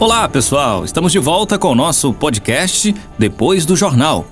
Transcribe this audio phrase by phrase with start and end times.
[0.00, 0.82] Olá, pessoal!
[0.82, 4.26] Estamos de volta com o nosso podcast Depois do Jornal.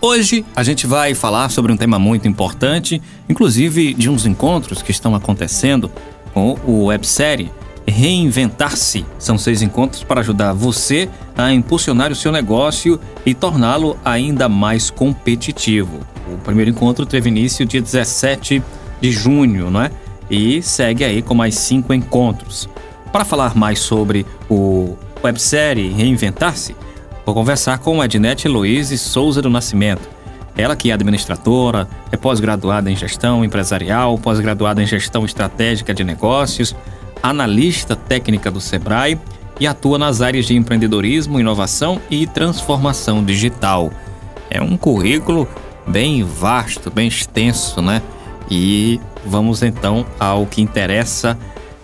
[0.00, 4.90] Hoje a gente vai falar sobre um tema muito importante, inclusive de uns encontros que
[4.90, 5.88] estão acontecendo
[6.34, 7.52] com o websérie
[7.86, 9.06] Reinventar-se.
[9.16, 14.90] São seis encontros para ajudar você a impulsionar o seu negócio e torná-lo ainda mais
[14.90, 16.00] competitivo.
[16.34, 18.60] O primeiro encontro teve início dia 17
[19.00, 19.92] de junho, não é?
[20.28, 22.68] E segue aí com mais cinco encontros.
[23.12, 26.74] Para falar mais sobre o websérie Reinventar-se,
[27.24, 30.08] vou conversar com Ednete Luiz Souza do Nascimento.
[30.56, 36.74] Ela que é administradora, é pós-graduada em gestão empresarial, pós-graduada em gestão estratégica de negócios,
[37.22, 39.18] analista técnica do Sebrae
[39.58, 43.90] e atua nas áreas de empreendedorismo, inovação e transformação digital.
[44.50, 45.48] É um currículo
[45.86, 48.02] bem vasto, bem extenso, né?
[48.50, 51.38] E vamos então ao que interessa.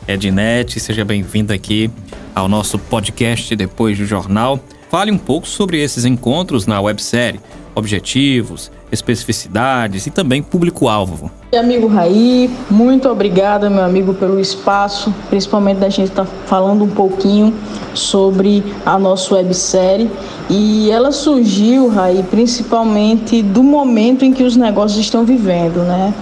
[0.08, 1.90] Ednete, seja bem-vinda aqui
[2.34, 4.58] ao nosso podcast depois do jornal.
[4.90, 7.38] Fale um pouco sobre esses encontros na websérie,
[7.74, 11.30] objetivos, especificidades e também público-alvo.
[11.54, 16.90] Amigo Raí, muito obrigada, meu amigo, pelo espaço, principalmente da gente estar tá falando um
[16.90, 17.52] pouquinho
[17.92, 20.10] sobre a nossa websérie.
[20.48, 26.14] E ela surgiu, Raí, principalmente do momento em que os negócios estão vivendo, né?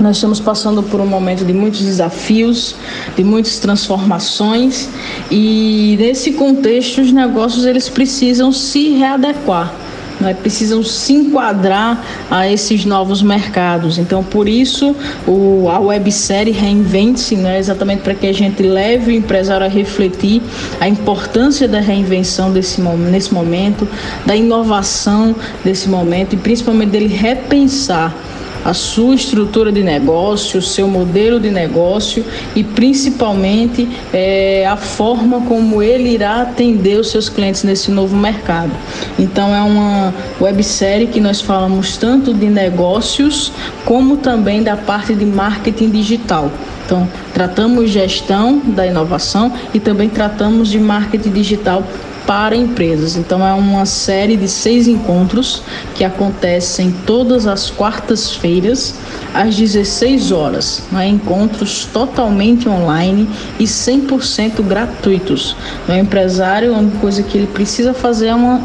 [0.00, 2.74] Nós estamos passando por um momento de muitos desafios,
[3.14, 4.88] de muitas transformações
[5.30, 9.74] e nesse contexto os negócios eles precisam se readequar.
[10.18, 13.96] Né, precisam se enquadrar a esses novos mercados.
[13.96, 14.94] Então, por isso,
[15.26, 20.42] o, a websérie Reinvente-se, né, exatamente para que a gente leve o empresário a refletir
[20.78, 23.88] a importância da reinvenção desse, nesse momento,
[24.26, 25.34] da inovação
[25.64, 28.14] desse momento e principalmente dele repensar
[28.64, 35.40] a sua estrutura de negócio, o seu modelo de negócio e principalmente é, a forma
[35.42, 38.72] como ele irá atender os seus clientes nesse novo mercado.
[39.18, 43.52] Então é uma websérie que nós falamos tanto de negócios
[43.84, 46.50] como também da parte de marketing digital.
[46.84, 51.84] Então, tratamos gestão da inovação e também tratamos de marketing digital
[52.30, 53.16] para empresas.
[53.16, 55.64] Então é uma série de seis encontros
[55.96, 58.94] que acontecem todas as quartas-feiras
[59.34, 60.84] às 16 horas.
[60.92, 61.08] Né?
[61.08, 65.56] Encontros totalmente online e 100% gratuitos.
[65.88, 68.62] O empresário, a única coisa que ele precisa fazer é uma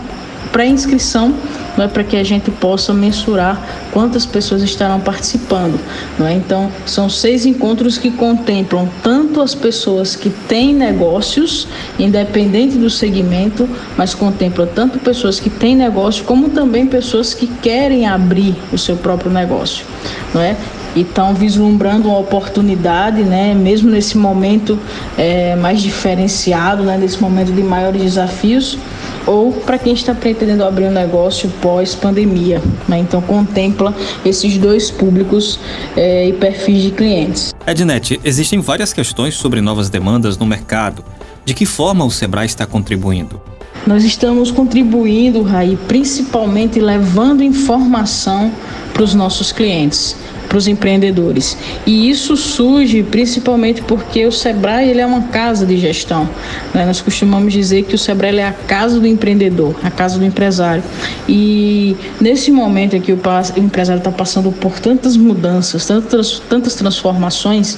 [0.51, 1.33] pré-inscrição
[1.77, 5.79] não é para que a gente possa mensurar quantas pessoas estarão participando,
[6.17, 6.33] não é?
[6.33, 11.67] Então, são seis encontros que contemplam tanto as pessoas que têm negócios,
[11.99, 18.07] independente do segmento, mas contemplam tanto pessoas que têm negócio como também pessoas que querem
[18.07, 19.85] abrir o seu próprio negócio,
[20.33, 20.55] não é?
[20.95, 24.79] e estão vislumbrando uma oportunidade, né, mesmo nesse momento
[25.17, 28.77] é, mais diferenciado, né, nesse momento de maiores desafios,
[29.25, 32.61] ou para quem está pretendendo abrir um negócio pós-pandemia.
[32.87, 32.99] Né?
[32.99, 33.93] Então, contempla
[34.23, 35.59] esses dois públicos
[35.95, 37.53] é, e perfis de clientes.
[37.65, 41.03] Ednet, existem várias questões sobre novas demandas no mercado.
[41.43, 43.39] De que forma o Sebrae está contribuindo?
[43.85, 48.51] Nós estamos contribuindo, Raí, principalmente levando informação
[48.93, 50.15] para os nossos clientes
[50.47, 51.57] para os empreendedores.
[51.85, 56.29] E isso surge principalmente porque o Sebrae ele é uma casa de gestão.
[56.73, 56.85] Né?
[56.85, 60.83] Nós costumamos dizer que o Sebrae é a casa do empreendedor, a casa do empresário.
[61.27, 63.19] E nesse momento em que o,
[63.57, 67.77] empresário está passando por tantas mudanças, tantas, tantas transformações,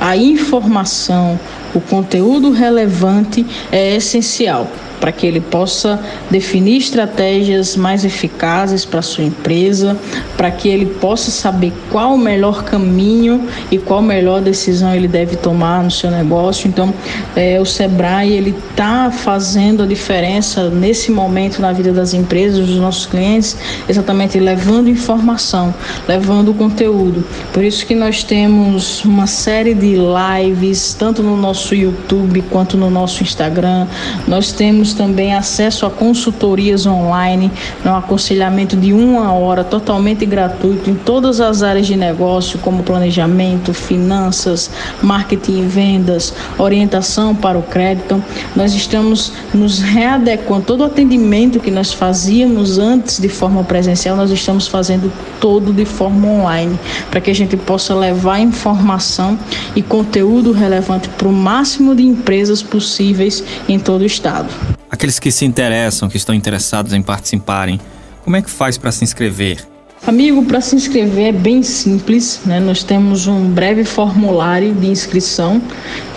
[0.00, 1.38] a informação,
[1.74, 4.70] o conteúdo relevante é essencial
[5.00, 6.00] para que ele possa
[6.30, 9.96] definir estratégias mais eficazes para sua empresa,
[10.36, 15.08] para que ele possa saber qual o melhor caminho e qual a melhor decisão ele
[15.08, 16.68] deve tomar no seu negócio.
[16.68, 16.92] Então,
[17.34, 22.76] é, o Sebrae ele está fazendo a diferença nesse momento na vida das empresas, dos
[22.76, 23.56] nossos clientes,
[23.88, 25.74] exatamente levando informação,
[26.06, 27.24] levando conteúdo.
[27.52, 32.90] Por isso que nós temos uma série de lives tanto no nosso YouTube quanto no
[32.90, 33.86] nosso Instagram.
[34.26, 37.50] Nós temos temos também acesso a consultorias online,
[37.84, 43.74] um aconselhamento de uma hora totalmente gratuito em todas as áreas de negócio, como planejamento,
[43.74, 44.70] finanças,
[45.02, 48.22] marketing e vendas, orientação para o crédito.
[48.54, 54.30] Nós estamos nos readequando, todo o atendimento que nós fazíamos antes de forma presencial, nós
[54.30, 56.78] estamos fazendo todo de forma online,
[57.10, 59.38] para que a gente possa levar informação
[59.74, 64.77] e conteúdo relevante para o máximo de empresas possíveis em todo o estado.
[64.90, 67.80] Aqueles que se interessam, que estão interessados em participarem,
[68.24, 69.64] como é que faz para se inscrever?
[70.06, 72.60] Amigo, para se inscrever é bem simples, né?
[72.60, 75.60] Nós temos um breve formulário de inscrição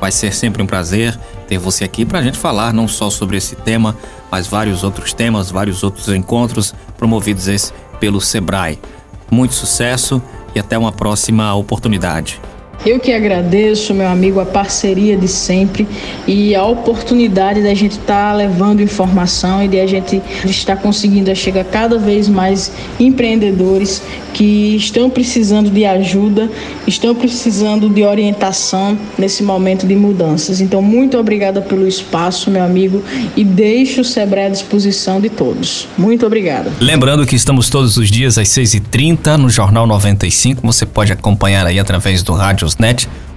[0.00, 3.36] Vai ser sempre um prazer ter você aqui para a gente falar não só sobre
[3.36, 3.96] esse tema,
[4.30, 8.80] mas vários outros temas, vários outros encontros promovidos esse pelo Sebrae.
[9.30, 10.20] Muito sucesso
[10.56, 12.40] e até uma próxima oportunidade.
[12.84, 15.86] Eu que agradeço, meu amigo, a parceria de sempre
[16.26, 21.34] e a oportunidade da gente estar tá levando informação e de a gente estar conseguindo
[21.36, 24.02] chegar cada vez mais empreendedores
[24.32, 26.50] que estão precisando de ajuda,
[26.86, 30.60] estão precisando de orientação nesse momento de mudanças.
[30.60, 33.02] Então, muito obrigada pelo espaço, meu amigo,
[33.36, 35.86] e deixo o Sebrae à disposição de todos.
[35.96, 36.72] Muito obrigada.
[36.80, 40.62] Lembrando que estamos todos os dias às 6h30 no Jornal 95.
[40.66, 42.32] Você pode acompanhar aí através do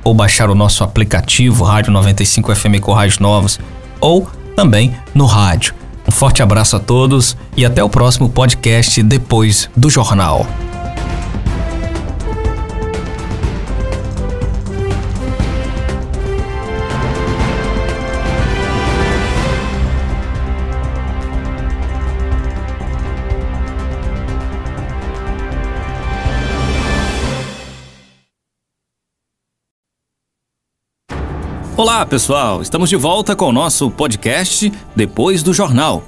[0.03, 3.59] Ou baixar o nosso aplicativo Rádio 95 FM com rádios novos
[3.99, 5.73] ou também no rádio.
[6.07, 10.45] Um forte abraço a todos e até o próximo podcast depois do jornal.
[31.87, 32.63] Olá, pessoal!
[32.63, 36.03] Estamos de volta com o nosso podcast Depois do Jornal.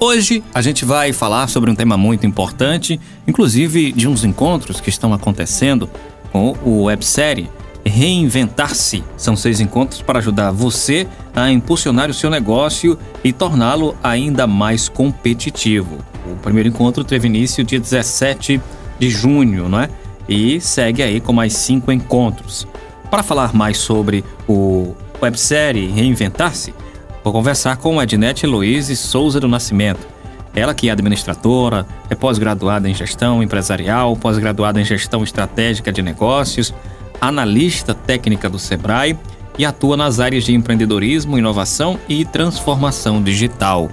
[0.00, 4.88] Hoje a gente vai falar sobre um tema muito importante, inclusive de uns encontros que
[4.88, 5.86] estão acontecendo
[6.32, 7.50] com o websérie
[7.84, 9.04] Reinventar-se.
[9.18, 14.88] São seis encontros para ajudar você a impulsionar o seu negócio e torná-lo ainda mais
[14.88, 15.98] competitivo.
[16.24, 18.62] O primeiro encontro teve início dia 17
[18.98, 19.90] de junho, não é?
[20.26, 22.66] E segue aí com mais cinco encontros.
[23.10, 26.74] Para falar mais sobre o websérie Reinventar-se,
[27.22, 30.06] vou conversar com Ednete Luiz Souza do Nascimento.
[30.54, 36.72] Ela que é administradora, é pós-graduada em gestão empresarial, pós-graduada em gestão estratégica de negócios,
[37.20, 39.16] analista técnica do Sebrae
[39.58, 43.90] e atua nas áreas de empreendedorismo, inovação e transformação digital.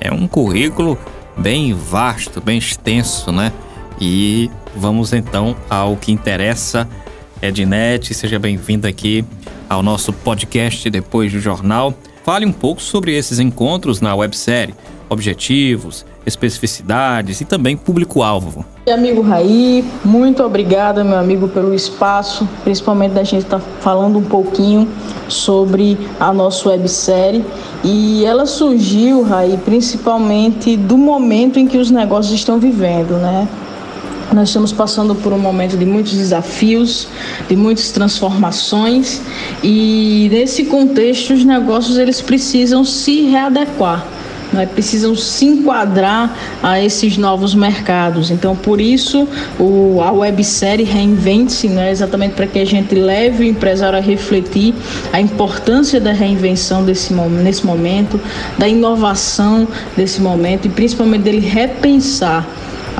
[0.00, 0.98] É um currículo
[1.36, 3.52] bem vasto, bem extenso, né?
[4.00, 6.88] E vamos então ao que interessa.
[7.42, 9.24] Ednet, seja bem-vinda aqui
[9.70, 11.94] ao nosso podcast depois do jornal.
[12.24, 14.74] Fale um pouco sobre esses encontros na websérie,
[15.08, 18.64] objetivos, especificidades e também público-alvo.
[18.92, 24.24] Amigo Raí, muito obrigada, meu amigo, pelo espaço, principalmente da gente estar tá falando um
[24.24, 24.88] pouquinho
[25.28, 27.44] sobre a nossa websérie.
[27.84, 33.48] E ela surgiu, Raí, principalmente do momento em que os negócios estão vivendo, né?
[34.32, 37.08] Nós estamos passando por um momento de muitos desafios,
[37.48, 39.20] de muitas transformações
[39.62, 44.06] e nesse contexto os negócios eles precisam se readequar.
[44.52, 48.32] Né, precisam se enquadrar a esses novos mercados.
[48.32, 49.28] Então, por isso,
[49.60, 54.74] o, a websérie Reinvente-se, né, exatamente para que a gente leve o empresário a refletir
[55.12, 58.20] a importância da reinvenção desse, nesse momento,
[58.58, 62.44] da inovação desse momento e principalmente dele repensar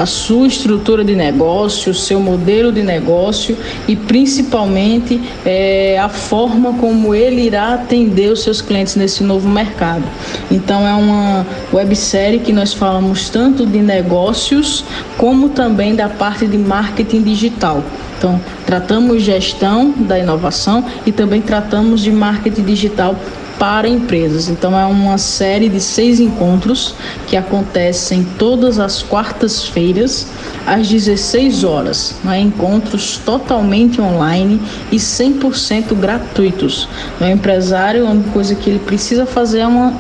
[0.01, 3.55] a sua estrutura de negócio, o seu modelo de negócio
[3.87, 10.05] e principalmente é, a forma como ele irá atender os seus clientes nesse novo mercado.
[10.51, 14.87] Então é uma websérie que nós falamos tanto de negócios
[15.19, 17.85] como também da parte de marketing digital.
[18.17, 23.17] Então, tratamos gestão da inovação e também tratamos de marketing digital
[23.61, 24.49] para empresas.
[24.49, 26.95] Então é uma série de seis encontros
[27.27, 30.27] que acontecem todas as quartas-feiras
[30.67, 32.17] às 16 horas.
[32.25, 32.41] Né?
[32.41, 34.59] Encontros totalmente online
[34.91, 36.89] e 100% gratuitos.
[37.21, 39.93] O empresário, a única coisa que ele precisa fazer é uma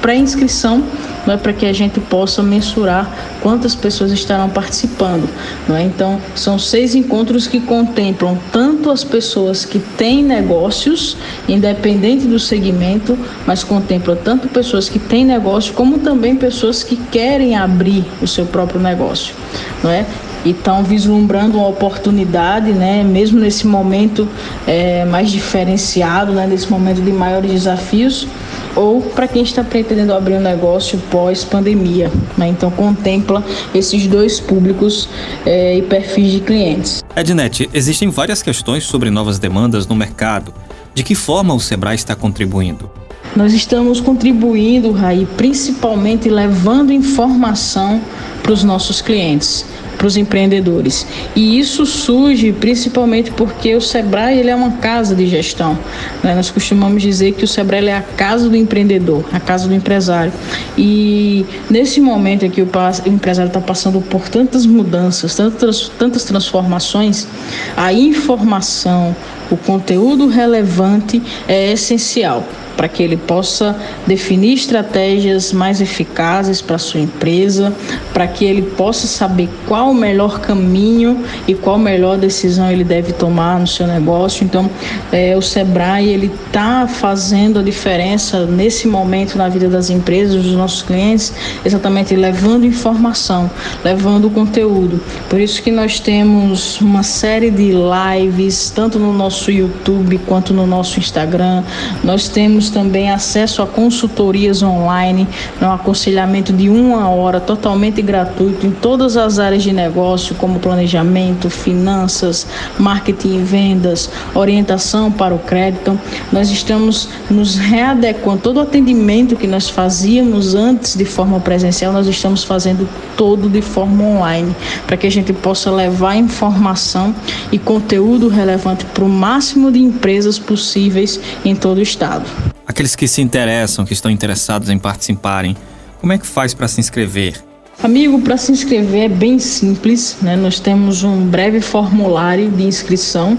[0.00, 0.82] pré-inscrição
[1.26, 3.10] não é para que a gente possa mensurar
[3.40, 5.28] quantas pessoas estarão participando,
[5.68, 5.82] não é?
[5.82, 11.16] Então, são seis encontros que contemplam tanto as pessoas que têm negócios,
[11.48, 17.56] independente do segmento, mas contempla tanto pessoas que têm negócio como também pessoas que querem
[17.56, 19.34] abrir o seu próprio negócio,
[19.82, 20.06] não é?
[20.44, 24.28] e estão vislumbrando uma oportunidade, né, mesmo nesse momento
[24.66, 28.26] é, mais diferenciado, né, nesse momento de maiores desafios,
[28.74, 32.10] ou para quem está pretendendo abrir um negócio pós-pandemia.
[32.36, 35.08] Né, então, contempla esses dois públicos
[35.44, 37.04] é, e perfis de clientes.
[37.14, 40.52] Ednet, existem várias questões sobre novas demandas no mercado.
[40.94, 42.90] De que forma o Sebrae está contribuindo?
[43.34, 48.00] Nós estamos contribuindo, Raí, principalmente levando informação
[48.42, 49.64] para os nossos clientes
[50.02, 51.06] para os empreendedores.
[51.36, 55.78] E isso surge principalmente porque o Sebrae ele é uma casa de gestão.
[56.24, 56.34] Né?
[56.34, 60.32] Nós costumamos dizer que o Sebrae é a casa do empreendedor, a casa do empresário.
[60.76, 67.28] E nesse momento aqui o, o empresário está passando por tantas mudanças, tantas, tantas transformações,
[67.76, 69.14] a informação,
[69.52, 72.44] o conteúdo relevante é essencial
[72.76, 73.76] para que ele possa
[74.06, 77.72] definir estratégias mais eficazes para sua empresa,
[78.12, 82.84] para que ele possa saber qual o melhor caminho e qual a melhor decisão ele
[82.84, 84.44] deve tomar no seu negócio.
[84.44, 84.70] Então,
[85.10, 90.52] é, o Sebrae ele está fazendo a diferença nesse momento na vida das empresas, dos
[90.52, 91.32] nossos clientes,
[91.64, 93.50] exatamente levando informação,
[93.84, 95.00] levando conteúdo.
[95.28, 100.66] Por isso que nós temos uma série de lives tanto no nosso YouTube quanto no
[100.66, 101.62] nosso Instagram.
[102.02, 105.26] Nós temos temos também acesso a consultorias online,
[105.60, 111.50] um aconselhamento de uma hora totalmente gratuito em todas as áreas de negócio, como planejamento,
[111.50, 112.46] finanças,
[112.78, 115.98] marketing e vendas, orientação para o crédito.
[116.30, 118.42] Nós estamos nos readequando.
[118.42, 123.62] Todo o atendimento que nós fazíamos antes de forma presencial, nós estamos fazendo todo de
[123.62, 124.54] forma online,
[124.86, 127.14] para que a gente possa levar informação
[127.50, 133.08] e conteúdo relevante para o máximo de empresas possíveis em todo o estado aqueles que
[133.08, 135.54] se interessam, que estão interessados em participarem,
[136.00, 137.42] como é que faz para se inscrever?
[137.82, 140.36] Amigo, para se inscrever é bem simples, né?
[140.36, 143.38] Nós temos um breve formulário de inscrição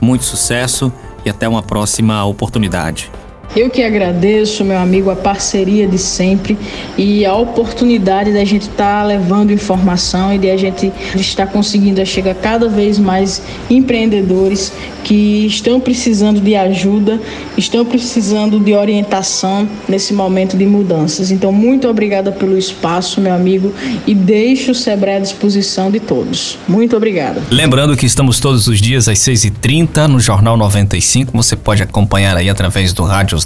[0.00, 0.92] Muito sucesso
[1.24, 3.10] e até uma próxima oportunidade.
[3.54, 6.56] Eu que agradeço, meu amigo, a parceria de sempre
[6.96, 12.04] e a oportunidade da gente estar tá levando informação e de a gente estar conseguindo
[12.06, 17.20] chegar cada vez mais empreendedores que estão precisando de ajuda,
[17.56, 21.32] estão precisando de orientação nesse momento de mudanças.
[21.32, 23.74] Então, muito obrigada pelo espaço, meu amigo,
[24.06, 26.56] e deixo o Sebrae à disposição de todos.
[26.68, 27.42] Muito obrigada.
[27.50, 31.32] Lembrando que estamos todos os dias às 6h30 no Jornal 95.
[31.36, 33.39] Você pode acompanhar aí através do rádio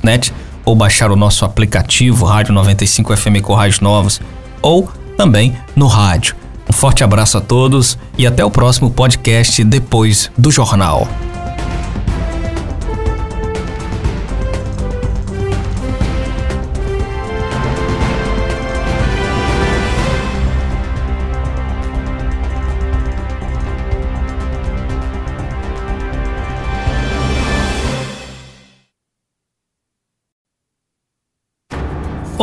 [0.64, 4.20] Ou baixar o nosso aplicativo Rádio 95 FM com Rádios Novos
[4.62, 6.34] ou também no rádio.
[6.68, 11.06] Um forte abraço a todos e até o próximo podcast depois do jornal.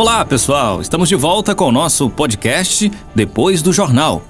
[0.02, 0.80] Olá, pessoal!
[0.80, 4.20] Estamos de volta com o nosso podcast Depois do Jornal.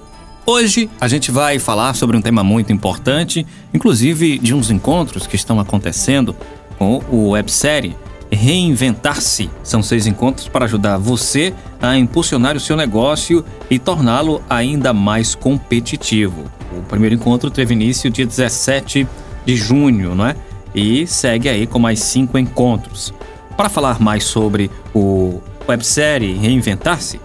[0.44, 5.34] Hoje a gente vai falar sobre um tema muito importante, inclusive de uns encontros que
[5.34, 6.36] estão acontecendo
[6.78, 7.96] com o websérie
[8.30, 9.48] Reinventar-se.
[9.62, 15.34] São seis encontros para ajudar você a impulsionar o seu negócio e torná-lo ainda mais
[15.34, 16.44] competitivo.
[16.76, 19.08] O primeiro encontro teve início dia 17
[19.46, 20.36] de junho, não é?
[20.74, 23.14] E segue aí com mais cinco encontros.
[23.56, 27.20] Para falar mais sobre o websérie Reinventar-se,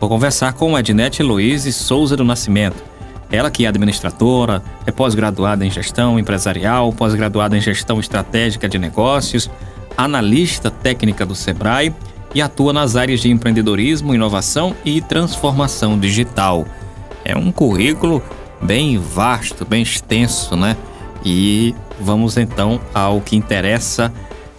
[0.00, 2.82] vou conversar com Ednete Luiz Souza do Nascimento.
[3.30, 9.50] Ela que é administradora, é pós-graduada em gestão empresarial, pós-graduada em gestão estratégica de negócios,
[9.96, 11.94] analista técnica do Sebrae
[12.34, 16.66] e atua nas áreas de empreendedorismo, inovação e transformação digital.
[17.24, 18.22] É um currículo
[18.60, 20.76] bem vasto, bem extenso, né?
[21.24, 24.12] E vamos então ao que interessa.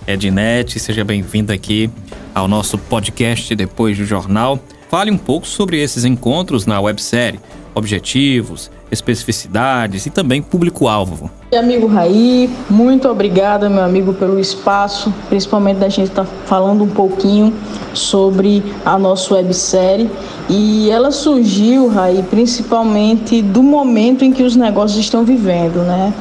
[0.07, 1.91] Ednet, seja bem-vinda aqui
[2.33, 4.59] ao nosso podcast Depois do Jornal.
[4.89, 7.39] Fale um pouco sobre esses encontros na websérie,
[7.73, 11.29] objetivos, especificidades e também público-alvo.
[11.57, 16.89] Amigo Raí, muito obrigada, meu amigo, pelo espaço, principalmente da gente estar tá falando um
[16.89, 17.53] pouquinho
[17.93, 20.09] sobre a nossa websérie.
[20.49, 26.13] E ela surgiu, Raí, principalmente do momento em que os negócios estão vivendo, né?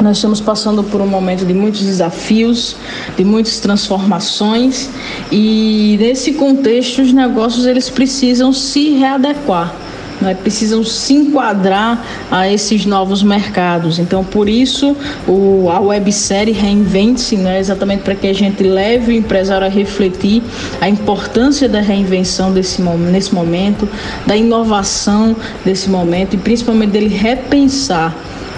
[0.00, 2.76] Nós estamos passando por um momento de muitos desafios,
[3.16, 4.90] de muitas transformações
[5.32, 9.74] e nesse contexto os negócios eles precisam se readequar
[10.20, 13.98] né, precisam se enquadrar a esses novos mercados.
[13.98, 19.14] Então, por isso, o, a websérie Reinvente-se, né, exatamente para que a gente leve o
[19.14, 20.42] empresário a refletir
[20.80, 23.88] a importância da reinvenção desse, nesse momento,
[24.26, 28.14] da inovação desse momento e principalmente dele repensar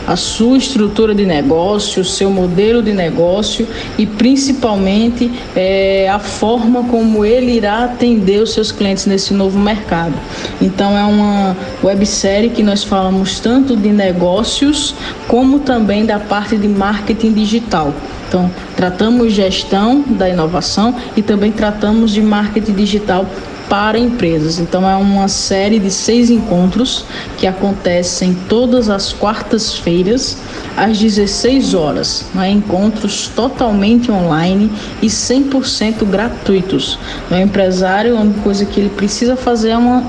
[0.08, 6.84] a sua estrutura de negócio, o seu modelo de negócio e principalmente é, a forma
[6.84, 10.14] como ele irá atender os seus clientes nesse novo mercado.
[10.62, 14.94] Então é uma websérie que nós falamos tanto de negócios
[15.26, 17.92] como também da parte de marketing digital.
[18.26, 23.26] Então, tratamos gestão da inovação e também tratamos de marketing digital
[23.68, 24.58] para empresas.
[24.58, 27.04] Então é uma série de seis encontros
[27.36, 30.38] que acontecem todas as quartas-feiras
[30.76, 32.26] às 16 horas.
[32.34, 32.50] Né?
[32.50, 34.70] Encontros totalmente online
[35.02, 36.98] e 100% gratuitos.
[37.30, 40.04] O empresário, a única coisa que ele precisa fazer é uma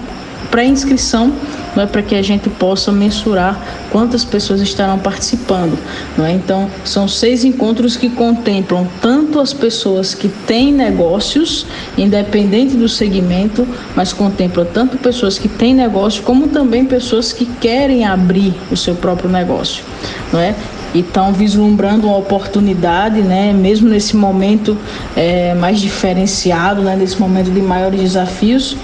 [0.49, 1.33] pré-inscrição
[1.75, 3.59] não é para que a gente possa mensurar
[3.91, 5.77] quantas pessoas estarão participando,
[6.17, 6.33] não é?
[6.33, 11.65] Então, são seis encontros que contemplam tanto as pessoas que têm negócios,
[11.97, 18.05] independente do segmento, mas contempla tanto pessoas que têm negócio como também pessoas que querem
[18.05, 19.83] abrir o seu próprio negócio,
[20.31, 20.55] não é?
[20.93, 24.77] e estão vislumbrando uma oportunidade, né, mesmo nesse momento
[25.15, 28.75] é, mais diferenciado, né, nesse momento de maiores desafios,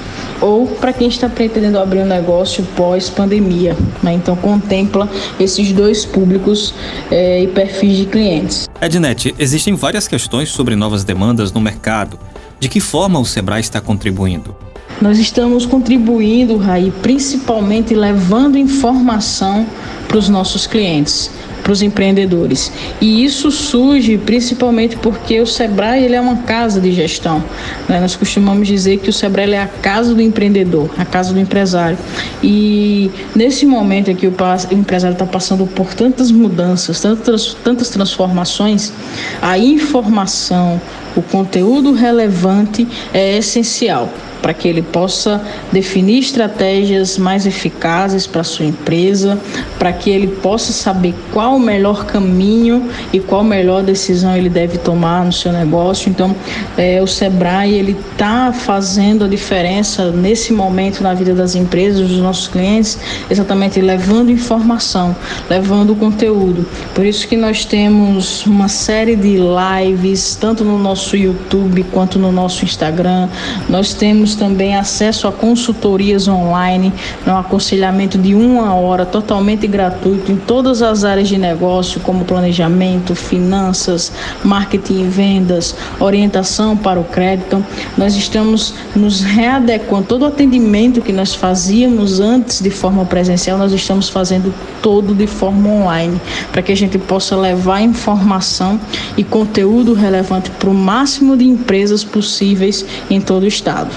[0.46, 3.76] ou para quem está pretendendo abrir um negócio pós-pandemia.
[4.04, 4.14] Né?
[4.14, 6.72] Então, contempla esses dois públicos
[7.10, 8.70] é, e perfis de clientes.
[8.80, 12.20] Ednet, existem várias questões sobre novas demandas no mercado.
[12.60, 14.56] De que forma o Sebrae está contribuindo?
[15.02, 19.66] Nós estamos contribuindo, Raí, principalmente levando informação
[20.08, 21.32] para os nossos clientes
[21.66, 22.72] para os empreendedores.
[23.02, 27.44] E isso surge principalmente porque o Sebrae ele é uma casa de gestão.
[27.90, 28.00] Né?
[28.00, 31.98] Nós costumamos dizer que o Sebrae é a casa do empreendedor, a casa do empresário.
[32.44, 34.34] E nesse momento em que o
[34.72, 38.94] empresário está passando por tantas mudanças, tantas, tantas transformações,
[39.42, 40.80] a informação,
[41.16, 44.08] o conteúdo relevante é essencial
[44.46, 49.40] para que ele possa definir estratégias mais eficazes para sua empresa,
[49.80, 54.48] para que ele possa saber qual o melhor caminho e qual a melhor decisão ele
[54.48, 56.12] deve tomar no seu negócio.
[56.12, 56.36] Então,
[56.78, 62.20] é, o Sebrae ele está fazendo a diferença nesse momento na vida das empresas, dos
[62.20, 65.16] nossos clientes, exatamente levando informação,
[65.50, 66.68] levando conteúdo.
[66.94, 72.32] Por isso que nós temos uma série de lives tanto no nosso YouTube quanto no
[72.32, 73.28] nosso Instagram.
[73.68, 76.94] Nós temos também acesso a consultorias online,
[77.26, 83.16] um aconselhamento de uma hora totalmente gratuito em todas as áreas de negócio, como planejamento,
[83.16, 84.12] finanças,
[84.44, 87.64] marketing e vendas, orientação para o crédito.
[87.98, 90.08] Nós estamos nos readequando.
[90.08, 95.28] Todo o atendimento que nós fazíamos antes de forma presencial, nós estamos fazendo todo de
[95.28, 96.20] forma online,
[96.52, 98.80] para que a gente possa levar informação
[99.18, 103.90] e conteúdo relevante para o máximo de empresas possíveis em todo o estado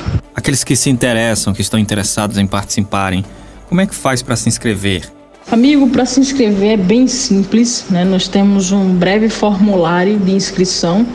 [0.48, 3.22] aqueles que se interessam, que estão interessados em participarem,
[3.68, 5.02] como é que faz para se inscrever?
[5.50, 8.02] Amigo, para se inscrever é bem simples, né?
[8.02, 11.06] Nós temos um breve formulário de inscrição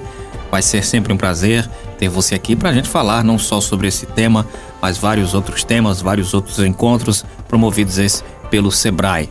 [0.50, 1.66] Vai ser sempre um prazer
[1.98, 4.46] ter você aqui para a gente falar não só sobre esse tema,
[4.80, 7.98] mas vários outros temas, vários outros encontros promovidos
[8.50, 9.30] pelo Sebrae.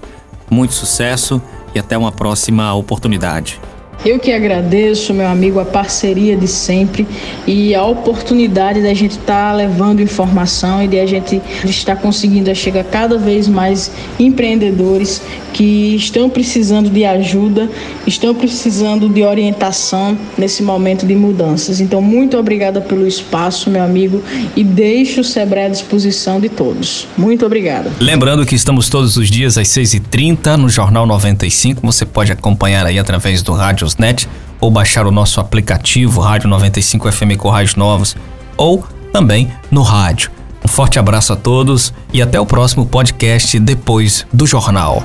[0.49, 1.41] Muito sucesso
[1.73, 3.59] e até uma próxima oportunidade.
[4.05, 7.07] Eu que agradeço, meu amigo, a parceria de sempre
[7.45, 12.53] e a oportunidade da gente estar tá levando informação e de a gente estar conseguindo
[12.55, 15.21] chegar cada vez mais empreendedores
[15.57, 17.67] que estão precisando de ajuda,
[18.05, 21.81] estão precisando de orientação nesse momento de mudanças.
[21.81, 24.21] Então, muito obrigada pelo espaço, meu amigo,
[24.55, 27.07] e deixo o Sebrae à disposição de todos.
[27.17, 27.91] Muito obrigada.
[27.99, 31.81] Lembrando que estamos todos os dias às 6h30 no Jornal 95.
[31.83, 33.53] Você pode acompanhar aí através do
[33.87, 34.27] Rádiosnet
[34.59, 38.15] ou baixar o nosso aplicativo Rádio 95 FM com Rádios Novos
[38.57, 40.31] ou também no rádio.
[40.63, 45.03] Um forte abraço a todos e até o próximo podcast depois do jornal.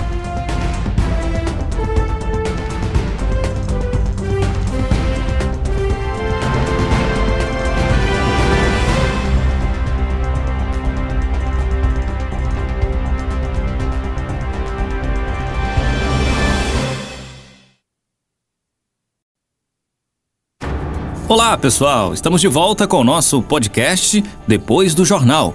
[21.33, 22.13] Olá, pessoal!
[22.13, 25.55] Estamos de volta com o nosso podcast Depois do Jornal.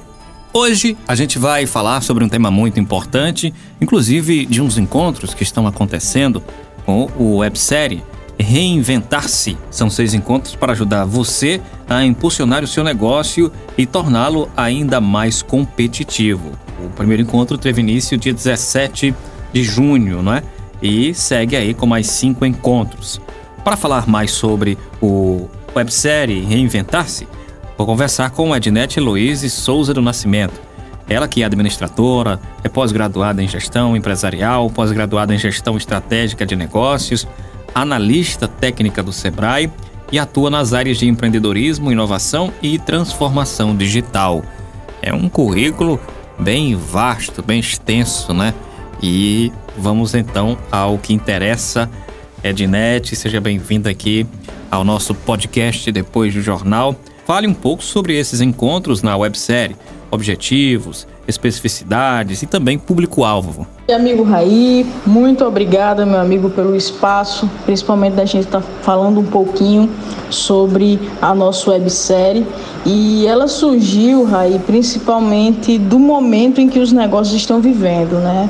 [0.52, 5.44] Hoje a gente vai falar sobre um tema muito importante, inclusive de uns encontros que
[5.44, 6.42] estão acontecendo
[6.84, 8.04] com o websérie
[8.40, 9.56] Reinventar-se.
[9.70, 15.44] São seis encontros para ajudar você a impulsionar o seu negócio e torná-lo ainda mais
[15.44, 16.54] competitivo.
[16.84, 19.14] O primeiro encontro teve início dia 17
[19.54, 20.42] de junho, não é?
[20.82, 23.22] E segue aí com mais cinco encontros.
[23.64, 27.28] Para falar mais sobre o websérie Reinventar-se,
[27.78, 30.60] vou conversar com Ednete Luiz Souza do Nascimento.
[31.08, 37.28] Ela que é administradora, é pós-graduada em gestão empresarial, pós-graduada em gestão estratégica de negócios,
[37.76, 39.72] analista técnica do Sebrae
[40.12, 44.44] e atua nas áreas de empreendedorismo, inovação e transformação digital.
[45.00, 46.00] É um currículo
[46.40, 48.52] bem vasto, bem extenso, né?
[49.02, 51.88] E vamos então ao que interessa.
[52.44, 54.26] Ednet, seja bem-vinda aqui
[54.70, 56.96] ao nosso podcast depois do jornal.
[57.26, 59.76] Fale um pouco sobre esses encontros na websérie,
[60.10, 63.68] objetivos, especificidades e também público-alvo.
[63.94, 69.26] Amigo Raí, muito obrigada, meu amigo, pelo espaço, principalmente da gente estar tá falando um
[69.26, 69.90] pouquinho
[70.30, 72.46] sobre a nossa websérie.
[72.86, 78.50] E ela surgiu, Raí, principalmente do momento em que os negócios estão vivendo, né?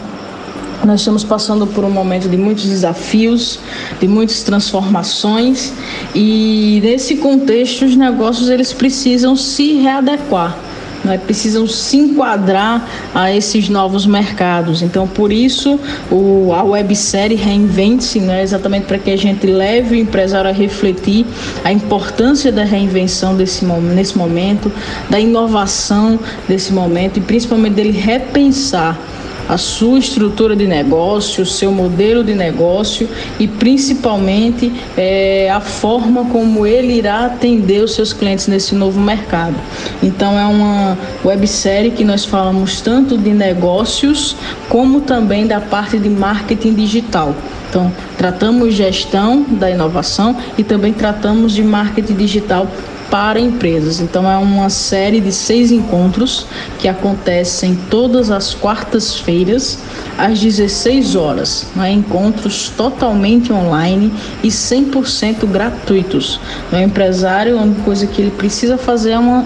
[0.86, 3.60] Nós estamos passando por um momento de muitos desafios,
[4.00, 5.74] de muitas transformações
[6.14, 10.58] e nesse contexto os negócios eles precisam se readequar.
[11.04, 14.82] Né, precisam se enquadrar a esses novos mercados.
[14.82, 15.80] Então, por isso,
[16.12, 21.26] o, a websérie Reinvente-se, né, exatamente para que a gente leve o empresário a refletir
[21.64, 24.72] a importância da reinvenção desse, nesse momento,
[25.08, 29.00] da inovação desse momento e principalmente dele repensar
[29.48, 36.26] a sua estrutura de negócio, o seu modelo de negócio e principalmente é, a forma
[36.26, 39.56] como ele irá atender os seus clientes nesse novo mercado.
[40.02, 44.36] Então é uma websérie que nós falamos tanto de negócios
[44.70, 47.36] como também da parte de marketing digital.
[47.70, 52.68] Então, tratamos gestão da inovação e também tratamos de marketing digital
[53.10, 54.00] para empresas.
[54.00, 56.48] Então é uma série de seis encontros
[56.80, 59.80] que acontecem todas as quartas-feiras
[60.18, 61.68] às 16 horas.
[61.76, 61.92] Né?
[61.92, 66.40] Encontros totalmente online e 100% gratuitos.
[66.72, 69.46] O empresário, a única coisa que ele precisa fazer é uma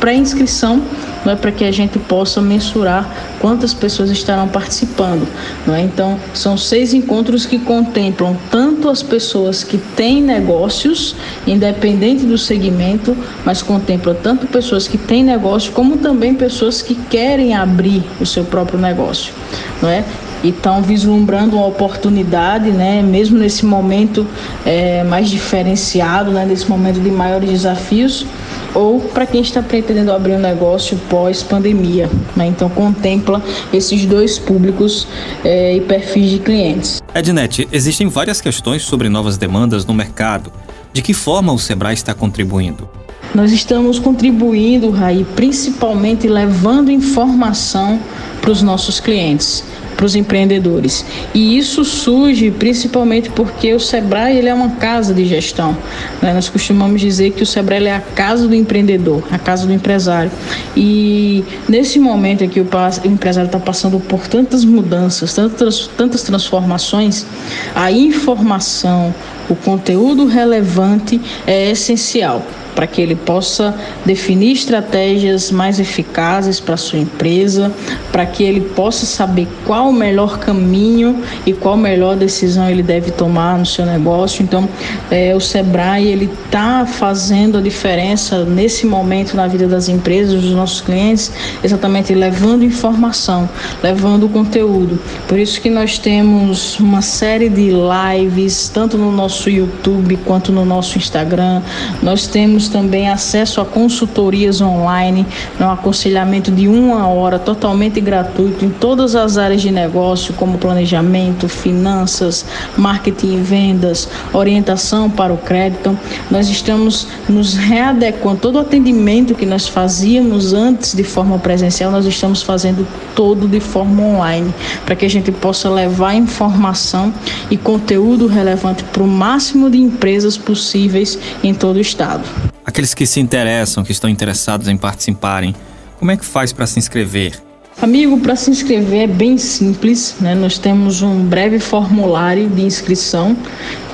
[0.00, 0.82] pré-inscrição
[1.26, 5.26] não é para que a gente possa mensurar quantas pessoas estarão participando,
[5.66, 5.82] não é?
[5.82, 13.16] Então, são seis encontros que contemplam tanto as pessoas que têm negócios, independente do segmento,
[13.44, 18.44] mas contemplam tanto pessoas que têm negócio como também pessoas que querem abrir o seu
[18.44, 19.34] próprio negócio,
[19.82, 20.04] não é?
[20.46, 24.24] E estão vislumbrando uma oportunidade, né, mesmo nesse momento
[24.64, 28.24] é, mais diferenciado, né, nesse momento de maiores desafios,
[28.72, 32.08] ou para quem está pretendendo abrir um negócio pós-pandemia.
[32.36, 32.46] Né?
[32.46, 35.08] Então, contempla esses dois públicos
[35.42, 37.02] é, e perfis de clientes.
[37.14, 40.52] Ednet, existem várias questões sobre novas demandas no mercado.
[40.92, 42.88] De que forma o Sebrae está contribuindo?
[43.34, 47.98] Nós estamos contribuindo, Raí, principalmente levando informação
[48.40, 49.64] para os nossos clientes
[49.96, 51.04] para os empreendedores.
[51.34, 55.76] E isso surge principalmente porque o Sebrae ele é uma casa de gestão.
[56.20, 56.32] Né?
[56.34, 60.30] Nós costumamos dizer que o Sebrae é a casa do empreendedor, a casa do empresário.
[60.76, 62.68] E nesse momento em que o
[63.04, 67.26] empresário está passando por tantas mudanças, tantas, tantas transformações,
[67.74, 69.14] a informação,
[69.48, 72.44] o conteúdo relevante é essencial
[72.76, 77.72] para que ele possa definir estratégias mais eficazes para sua empresa,
[78.12, 82.82] para que ele possa saber qual o melhor caminho e qual a melhor decisão ele
[82.82, 84.42] deve tomar no seu negócio.
[84.42, 84.68] Então,
[85.10, 90.52] é, o Sebrae ele está fazendo a diferença nesse momento na vida das empresas, dos
[90.52, 91.32] nossos clientes,
[91.64, 93.48] exatamente levando informação,
[93.82, 95.00] levando conteúdo.
[95.26, 100.64] Por isso que nós temos uma série de lives tanto no nosso YouTube quanto no
[100.64, 101.62] nosso Instagram.
[102.02, 105.26] Nós temos temos também acesso a consultorias online,
[105.60, 111.48] um aconselhamento de uma hora totalmente gratuito em todas as áreas de negócio, como planejamento,
[111.48, 112.44] finanças,
[112.76, 115.98] marketing e vendas, orientação para o crédito.
[116.30, 122.06] Nós estamos nos readequando, todo o atendimento que nós fazíamos antes de forma presencial, nós
[122.06, 127.12] estamos fazendo todo de forma online, para que a gente possa levar informação
[127.50, 132.55] e conteúdo relevante para o máximo de empresas possíveis em todo o estado.
[132.66, 135.54] Aqueles que se interessam, que estão interessados em participarem,
[136.00, 137.40] como é que faz para se inscrever?
[137.80, 140.34] Amigo, para se inscrever é bem simples, né?
[140.34, 143.36] Nós temos um breve formulário de inscrição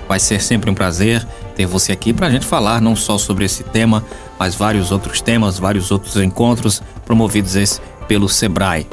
[0.08, 3.46] Vai ser sempre um prazer ter você aqui para a gente falar não só sobre
[3.46, 4.04] esse tema,
[4.38, 8.88] mas vários outros temas, vários outros encontros promovidos esse pelo Sebrae.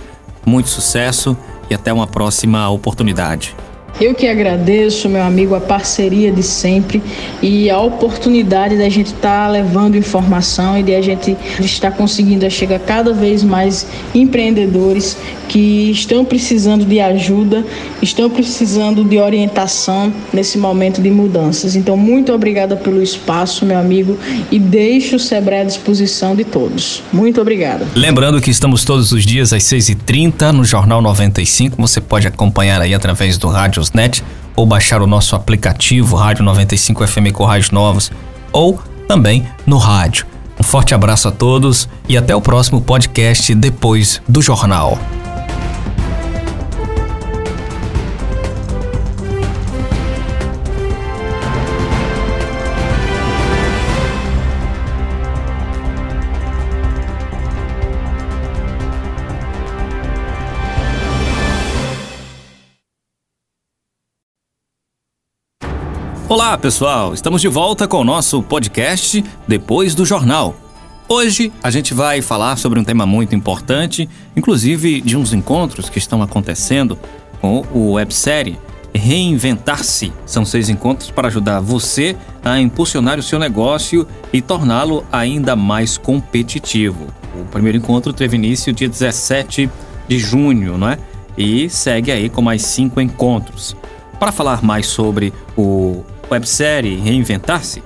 [0.44, 1.36] Muito sucesso
[1.68, 3.54] e até uma próxima oportunidade.
[3.98, 7.02] Eu que agradeço, meu amigo, a parceria de sempre
[7.42, 12.48] e a oportunidade da gente estar tá levando informação e de a gente estar conseguindo
[12.50, 15.16] chegar cada vez mais empreendedores
[15.50, 17.66] que estão precisando de ajuda,
[18.00, 21.74] estão precisando de orientação nesse momento de mudanças.
[21.74, 24.16] Então, muito obrigada pelo espaço, meu amigo,
[24.50, 27.02] e deixo o Sebrae à disposição de todos.
[27.12, 27.84] Muito obrigada.
[27.96, 31.76] Lembrando que estamos todos os dias às 6h30 no Jornal 95.
[31.82, 33.48] Você pode acompanhar aí através do
[33.80, 34.22] Rádiosnet
[34.54, 38.12] ou baixar o nosso aplicativo Rádio 95 FM com rádios novos
[38.52, 40.26] ou também no rádio.
[40.58, 44.98] Um forte abraço a todos e até o próximo podcast depois do jornal.
[66.30, 67.12] Olá, pessoal!
[67.12, 70.54] Estamos de volta com o nosso podcast Depois do Jornal.
[71.08, 75.98] Hoje a gente vai falar sobre um tema muito importante, inclusive de uns encontros que
[75.98, 76.96] estão acontecendo
[77.40, 78.56] com o websérie
[78.94, 80.12] Reinventar-se.
[80.24, 85.98] São seis encontros para ajudar você a impulsionar o seu negócio e torná-lo ainda mais
[85.98, 87.08] competitivo.
[87.34, 89.68] O primeiro encontro teve início dia 17
[90.06, 90.98] de junho, não é?
[91.36, 93.74] E segue aí com mais cinco encontros.
[94.20, 97.82] Para falar mais sobre o websérie Reinventar-se,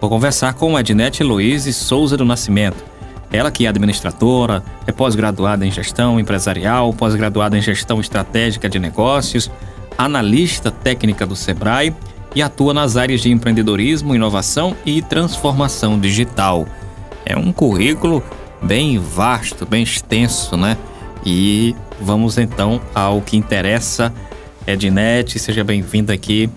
[0.00, 2.84] vou conversar com Ednete Luiz Souza do Nascimento.
[3.30, 9.50] Ela que é administradora, é pós-graduada em gestão empresarial, pós-graduada em gestão estratégica de negócios,
[9.98, 11.94] analista técnica do Sebrae
[12.34, 16.66] e atua nas áreas de empreendedorismo, inovação e transformação digital.
[17.26, 18.22] É um currículo
[18.62, 20.76] bem vasto, bem extenso, né?
[21.26, 24.12] E vamos então ao que interessa.
[24.66, 26.48] Ednet, seja bem-vinda aqui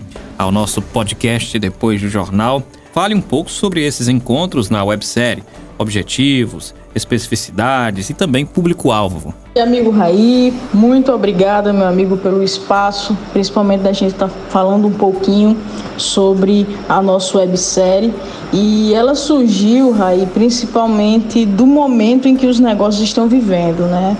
[0.42, 2.62] ao nosso podcast depois do jornal.
[2.92, 5.44] Fale um pouco sobre esses encontros na websérie,
[5.78, 9.32] objetivos, especificidades e também público-alvo.
[9.60, 14.92] Amigo Raí, muito obrigada, meu amigo, pelo espaço, principalmente da gente estar tá falando um
[14.92, 15.56] pouquinho
[15.96, 18.12] sobre a nossa websérie.
[18.52, 24.16] E ela surgiu, Raí, principalmente do momento em que os negócios estão vivendo, né?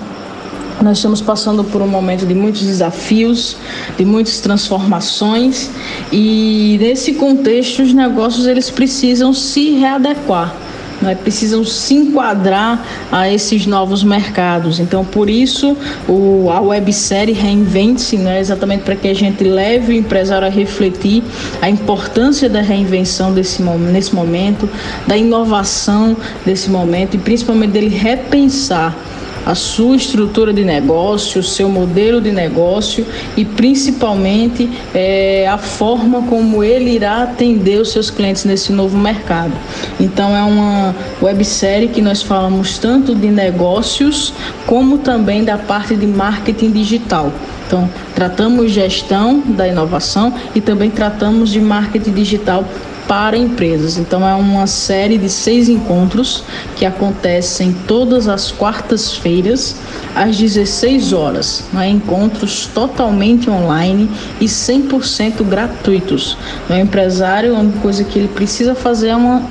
[0.83, 3.57] Nós estamos passando por um momento de muitos desafios,
[3.97, 5.71] de muitas transformações
[6.11, 10.53] e nesse contexto os negócios eles precisam se readequar.
[11.01, 14.79] Né, precisam se enquadrar a esses novos mercados.
[14.79, 15.77] Então, por isso,
[16.09, 21.25] o, a websérie Reinvente-se, né, exatamente para que a gente leve o empresário a refletir
[21.61, 24.68] a importância da reinvenção desse, nesse momento,
[25.05, 26.16] da inovação
[26.47, 28.97] desse momento e principalmente dele repensar
[29.44, 36.22] a sua estrutura de negócio, o seu modelo de negócio e principalmente é, a forma
[36.22, 39.52] como ele irá atender os seus clientes nesse novo mercado.
[39.98, 44.33] Então é uma websérie que nós falamos tanto de negócios
[44.66, 47.33] como também da parte de marketing digital.
[47.66, 52.64] Então, tratamos gestão da inovação e também tratamos de marketing digital
[53.12, 53.98] para empresas.
[53.98, 56.44] Então é uma série de seis encontros
[56.77, 59.77] que acontecem todas as quartas-feiras
[60.14, 61.62] às 16 horas.
[61.75, 61.90] Né?
[61.90, 66.38] Encontros totalmente online e 100% gratuitos.
[66.70, 69.42] O empresário, a única coisa que ele precisa fazer é uma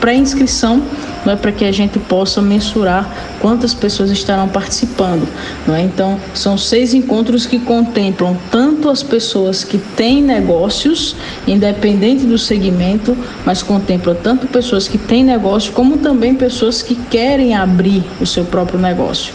[0.00, 0.82] pré-inscrição
[1.24, 3.08] não é para que a gente possa mensurar
[3.40, 5.26] quantas pessoas estarão participando,
[5.66, 5.82] não é?
[5.82, 13.16] Então, são seis encontros que contemplam tanto as pessoas que têm negócios, independente do segmento,
[13.44, 18.44] mas contemplam tanto pessoas que têm negócio como também pessoas que querem abrir o seu
[18.44, 19.32] próprio negócio,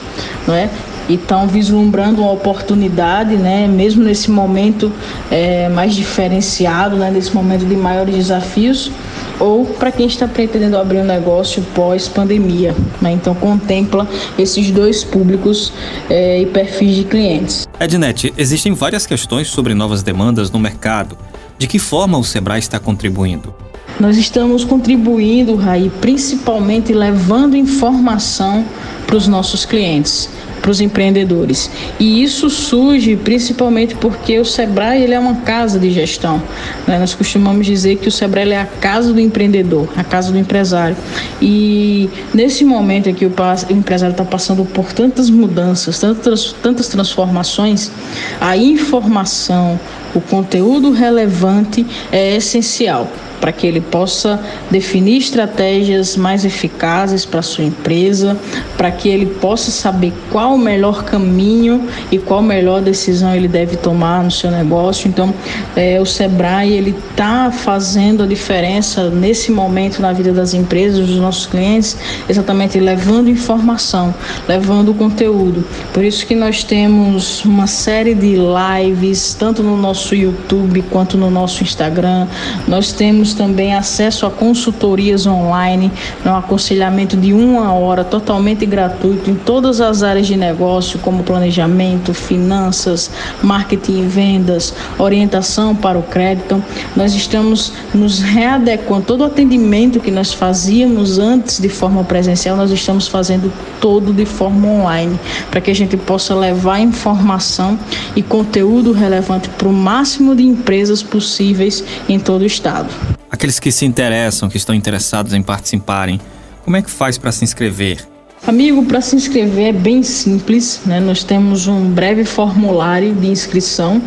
[0.48, 0.70] não é?
[1.14, 4.92] estão vislumbrando uma oportunidade, né, mesmo nesse momento
[5.32, 8.92] é, mais diferenciado, né, nesse momento de maiores desafios,
[9.40, 12.76] ou para quem está pretendendo abrir um negócio pós-pandemia.
[13.02, 13.14] Né?
[13.14, 15.72] Então, contempla esses dois públicos
[16.10, 17.68] é, e perfis de clientes.
[17.80, 21.18] Ednet, existem várias questões sobre novas demandas no mercado.
[21.58, 23.54] De que forma o Sebrae está contribuindo?
[24.00, 28.64] Nós estamos contribuindo, Raí, principalmente levando informação
[29.06, 31.72] para os nossos clientes para os empreendedores.
[32.00, 36.42] E isso surge principalmente porque o Sebrae ele é uma casa de gestão.
[36.86, 37.00] Né?
[37.00, 40.96] Nós costumamos dizer que o Sebrae é a casa do empreendedor, a casa do empresário.
[41.42, 43.34] E nesse momento em que o
[43.70, 47.92] empresário está passando por tantas mudanças, tantas, tantas transformações,
[48.40, 49.80] a informação,
[50.14, 57.64] o conteúdo relevante é essencial para que ele possa definir estratégias mais eficazes para sua
[57.64, 58.38] empresa,
[58.78, 63.48] para que ele possa saber qual o melhor caminho e qual a melhor decisão ele
[63.48, 65.08] deve tomar no seu negócio.
[65.08, 65.34] Então,
[65.76, 71.18] é, o Sebrae ele está fazendo a diferença nesse momento na vida das empresas, dos
[71.18, 71.98] nossos clientes,
[72.28, 74.14] exatamente levando informação,
[74.48, 75.66] levando conteúdo.
[75.94, 81.30] Por isso que nós temos uma série de lives tanto no nosso YouTube quanto no
[81.30, 82.28] nosso Instagram.
[82.68, 85.92] Nós temos temos também acesso a consultorias online,
[86.26, 92.14] um aconselhamento de uma hora totalmente gratuito em todas as áreas de negócio, como planejamento,
[92.14, 93.10] finanças,
[93.42, 96.64] marketing e vendas, orientação para o crédito.
[96.96, 102.72] Nós estamos nos readequando, todo o atendimento que nós fazíamos antes de forma presencial, nós
[102.72, 107.78] estamos fazendo todo de forma online, para que a gente possa levar informação
[108.16, 113.19] e conteúdo relevante para o máximo de empresas possíveis em todo o estado.
[113.32, 116.20] Aqueles que se interessam, que estão interessados em participarem,
[116.64, 118.08] como é que faz para se inscrever?
[118.48, 121.00] Amigo, para se inscrever é bem simples, né?
[121.00, 124.02] Nós temos um breve formulário de inscrição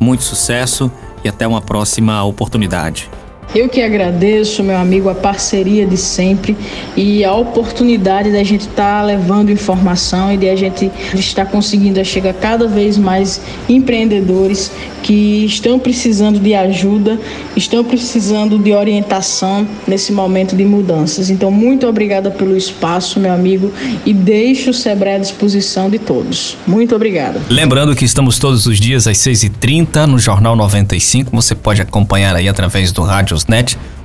[0.00, 0.90] Muito sucesso
[1.22, 3.10] e até uma próxima oportunidade.
[3.54, 6.56] Eu que agradeço, meu amigo, a parceria de sempre
[6.96, 12.02] e a oportunidade da gente estar tá levando informação e de a gente estar conseguindo
[12.02, 14.70] chegar cada vez mais empreendedores
[15.02, 17.20] que estão precisando de ajuda,
[17.56, 21.28] estão precisando de orientação nesse momento de mudanças.
[21.28, 23.72] Então, muito obrigada pelo espaço, meu amigo,
[24.06, 26.56] e deixo o Sebrae à disposição de todos.
[26.66, 27.40] Muito obrigada.
[27.50, 31.30] Lembrando que estamos todos os dias às 6h30 no Jornal 95.
[31.32, 33.34] Você pode acompanhar aí através do Rádio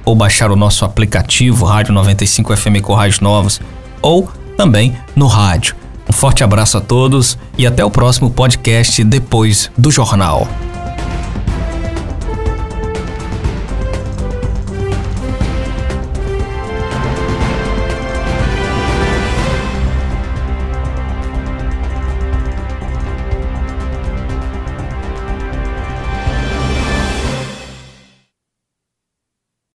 [0.05, 3.59] Ou baixar o nosso aplicativo Rádio 95 FM com rádios novos
[4.01, 5.75] ou também no rádio.
[6.09, 10.47] Um forte abraço a todos e até o próximo podcast depois do jornal.